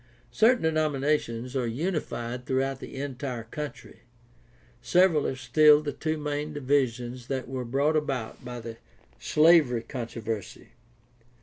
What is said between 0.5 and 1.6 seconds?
denominations